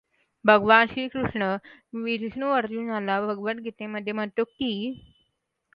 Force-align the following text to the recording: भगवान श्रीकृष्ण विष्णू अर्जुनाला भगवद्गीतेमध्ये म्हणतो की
भगवान 0.45 0.87
श्रीकृष्ण 0.87 1.49
विष्णू 2.03 2.49
अर्जुनाला 2.53 3.19
भगवद्गीतेमध्ये 3.27 4.13
म्हणतो 4.13 4.43
की 4.45 4.73